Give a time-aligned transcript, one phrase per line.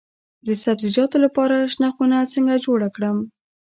[0.45, 3.17] د سبزیجاتو لپاره شنه خونه څنګه جوړه کړم؟